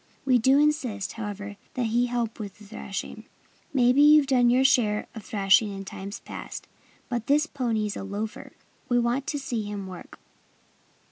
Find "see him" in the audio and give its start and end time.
9.37-9.85